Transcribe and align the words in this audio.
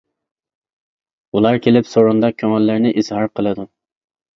ئۇلار 1.35 1.59
كېلىپ 1.67 1.93
سورۇندا 1.93 2.35
كۆڭۈللىرىنى 2.41 2.97
ئىزھار 3.03 3.35
قىلىدۇ. 3.39 3.73